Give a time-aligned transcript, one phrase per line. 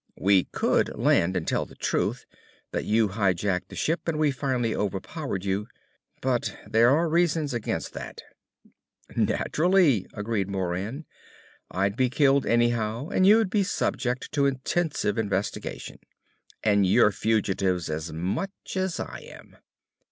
[0.19, 2.25] We could land and tell the truth,
[2.71, 5.67] that you hijacked the ship and we finally overpowered you.
[6.21, 8.23] But there are reasons against that."
[9.15, 11.05] "Naturally!" agreed Moran.
[11.69, 15.99] "I'd be killed anyhow and you'd be subject to intensive investigation.
[16.63, 19.55] And you're fugitives as much as I am."